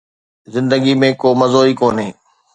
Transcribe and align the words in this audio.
زندگيءَ 0.53 0.99
۾ 1.05 1.09
ڪو 1.21 1.29
مزو 1.39 1.61
ئي 1.67 1.73
ڪونهي 1.79 2.09